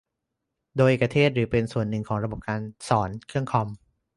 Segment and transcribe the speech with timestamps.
[0.77, 3.67] โดยเอกเทศ หรือเป็นส่วนหนึ่งของระบบการสอนเครื่องคอม